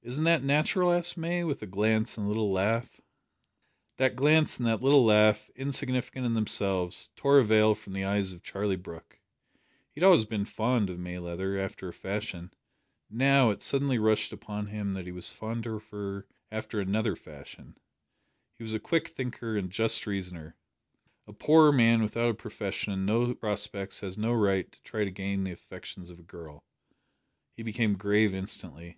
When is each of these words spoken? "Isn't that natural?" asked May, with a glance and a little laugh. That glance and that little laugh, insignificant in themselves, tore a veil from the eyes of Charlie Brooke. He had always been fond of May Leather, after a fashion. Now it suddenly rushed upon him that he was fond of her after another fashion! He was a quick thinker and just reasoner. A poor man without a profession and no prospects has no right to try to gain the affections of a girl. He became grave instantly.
"Isn't 0.00 0.24
that 0.24 0.42
natural?" 0.42 0.90
asked 0.90 1.18
May, 1.18 1.44
with 1.44 1.60
a 1.60 1.66
glance 1.66 2.16
and 2.16 2.24
a 2.24 2.28
little 2.30 2.50
laugh. 2.50 2.98
That 3.98 4.16
glance 4.16 4.56
and 4.56 4.66
that 4.66 4.80
little 4.82 5.04
laugh, 5.04 5.50
insignificant 5.54 6.24
in 6.24 6.32
themselves, 6.32 7.10
tore 7.14 7.40
a 7.40 7.44
veil 7.44 7.74
from 7.74 7.92
the 7.92 8.06
eyes 8.06 8.32
of 8.32 8.42
Charlie 8.42 8.76
Brooke. 8.76 9.20
He 9.90 10.00
had 10.00 10.06
always 10.06 10.24
been 10.24 10.46
fond 10.46 10.88
of 10.88 10.98
May 10.98 11.18
Leather, 11.18 11.58
after 11.58 11.88
a 11.88 11.92
fashion. 11.92 12.54
Now 13.10 13.50
it 13.50 13.60
suddenly 13.60 13.98
rushed 13.98 14.32
upon 14.32 14.68
him 14.68 14.94
that 14.94 15.04
he 15.04 15.12
was 15.12 15.30
fond 15.32 15.66
of 15.66 15.86
her 15.90 16.26
after 16.50 16.80
another 16.80 17.14
fashion! 17.14 17.76
He 18.56 18.62
was 18.62 18.72
a 18.72 18.80
quick 18.80 19.08
thinker 19.08 19.58
and 19.58 19.70
just 19.70 20.06
reasoner. 20.06 20.56
A 21.26 21.34
poor 21.34 21.70
man 21.70 22.02
without 22.02 22.30
a 22.30 22.34
profession 22.34 22.92
and 22.94 23.04
no 23.04 23.34
prospects 23.34 23.98
has 24.00 24.16
no 24.16 24.32
right 24.32 24.72
to 24.72 24.82
try 24.84 25.04
to 25.04 25.10
gain 25.10 25.44
the 25.44 25.52
affections 25.52 26.08
of 26.08 26.18
a 26.18 26.22
girl. 26.22 26.64
He 27.52 27.62
became 27.62 27.92
grave 27.92 28.34
instantly. 28.34 28.96